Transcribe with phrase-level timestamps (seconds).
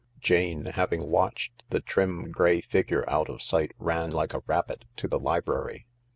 [0.19, 5.07] Jane, having watched the trim, grey figure out of sight, ran like a rabbit to
[5.07, 5.85] the library.